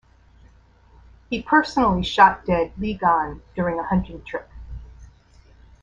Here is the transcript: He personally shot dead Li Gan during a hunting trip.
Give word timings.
He 1.29 1.43
personally 1.43 2.01
shot 2.01 2.43
dead 2.43 2.71
Li 2.79 2.95
Gan 2.95 3.43
during 3.55 3.77
a 3.77 3.83
hunting 3.83 4.23
trip. 4.23 4.49